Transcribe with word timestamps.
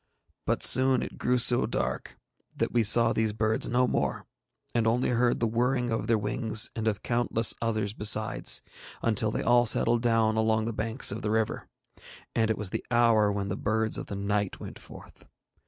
But 0.47 0.63
soon 0.63 1.03
it 1.03 1.19
grew 1.19 1.37
so 1.37 1.67
dark 1.67 2.17
that 2.57 2.71
we 2.71 2.81
saw 2.81 3.13
these 3.13 3.33
birds 3.33 3.69
no 3.69 3.85
more, 3.87 4.25
and 4.73 4.87
only 4.87 5.09
heard 5.09 5.39
the 5.39 5.45
whirring 5.45 5.91
of 5.91 6.07
their 6.07 6.17
wings, 6.17 6.71
and 6.75 6.87
of 6.87 7.03
countless 7.03 7.53
others 7.61 7.93
besides, 7.93 8.63
until 9.03 9.29
they 9.29 9.43
all 9.43 9.67
settled 9.67 10.01
down 10.01 10.37
along 10.37 10.65
the 10.65 10.73
banks 10.73 11.11
of 11.11 11.21
the 11.21 11.29
river, 11.29 11.67
and 12.33 12.49
it 12.49 12.57
was 12.57 12.71
the 12.71 12.83
hour 12.89 13.31
when 13.31 13.49
the 13.49 13.55
birds 13.55 13.99
of 13.99 14.07
the 14.07 14.15
night 14.15 14.59
went 14.59 14.79
forth. 14.79 15.25